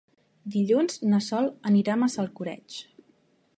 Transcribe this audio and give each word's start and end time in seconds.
Dilluns 0.55 0.97
na 1.11 1.19
Sol 1.27 1.51
anirà 1.73 1.95
a 1.95 1.99
Massalcoreig. 2.05 2.81